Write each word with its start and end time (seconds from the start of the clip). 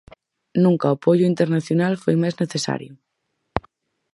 Nunca 0.63 0.91
o 0.91 0.95
apoio 0.97 1.29
internacional 1.33 1.93
foi 2.03 2.15
máis 2.21 2.35
necesario. 2.43 2.91